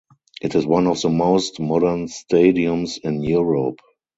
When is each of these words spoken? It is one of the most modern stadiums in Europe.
It 0.41 0.55
is 0.55 0.65
one 0.65 0.87
of 0.87 0.99
the 0.99 1.09
most 1.09 1.59
modern 1.59 2.07
stadiums 2.07 2.97
in 3.03 3.21
Europe. 3.21 3.77